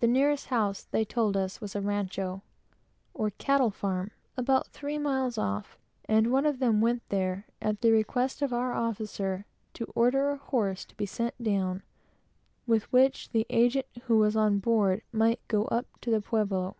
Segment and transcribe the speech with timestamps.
[0.00, 2.40] The nearest house, they told us, was a Rancho,
[3.12, 7.90] or cattle farm, about three miles off; and one of them went up, at the
[7.92, 9.44] request of our officer,
[9.74, 11.82] to order a horse to be sent down,
[12.66, 16.74] with which the agent, who was on board, might go up to the Pueblo.